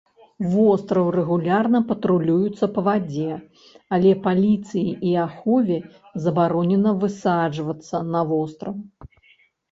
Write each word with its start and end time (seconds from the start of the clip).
Востраў 0.51 1.07
рэгулярна 1.15 1.79
патрулюецца 1.89 2.69
па 2.77 2.83
вадзе, 2.87 3.35
але 3.97 4.13
паліцыі 4.23 4.89
і 5.09 5.11
ахове 5.25 5.77
забаронена 6.23 6.95
высаджвацца 7.05 7.97
на 8.17 8.21
востраў. 8.31 8.75